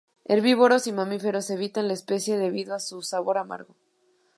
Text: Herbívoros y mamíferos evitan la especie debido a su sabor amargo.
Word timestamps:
Herbívoros 0.25 0.87
y 0.87 0.93
mamíferos 0.93 1.51
evitan 1.51 1.87
la 1.87 1.93
especie 1.93 2.35
debido 2.39 2.73
a 2.73 2.79
su 2.79 3.03
sabor 3.03 3.37
amargo. 3.37 3.75